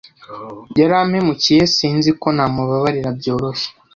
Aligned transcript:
yarampemukiye 0.79 1.61
sinzi 1.75 2.09
ko 2.21 2.27
namubabarira 2.35 3.09
byoroshye 3.19 3.69